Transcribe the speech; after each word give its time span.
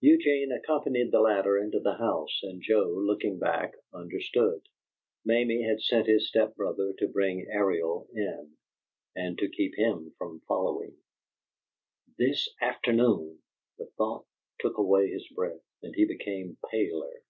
Eugene 0.00 0.50
accompanied 0.50 1.12
the 1.12 1.20
latter 1.20 1.56
into 1.56 1.78
the 1.78 1.94
house, 1.94 2.40
and 2.42 2.60
Joe, 2.60 2.88
looking 2.92 3.38
back, 3.38 3.74
understood: 3.94 4.62
Mamie 5.24 5.62
had 5.62 5.80
sent 5.80 6.08
his 6.08 6.26
step 6.28 6.56
brother 6.56 6.92
to 6.98 7.06
bring 7.06 7.46
Ariel 7.48 8.08
in 8.12 8.56
and 9.14 9.38
to 9.38 9.48
keep 9.48 9.76
him 9.76 10.12
from 10.18 10.40
following. 10.48 10.96
"This 12.18 12.48
afternoon!" 12.60 13.38
The 13.78 13.86
thought 13.96 14.26
took 14.58 14.76
away 14.76 15.08
his 15.10 15.28
breath, 15.28 15.62
and 15.84 15.94
he 15.94 16.04
became 16.04 16.58
paler. 16.68 17.22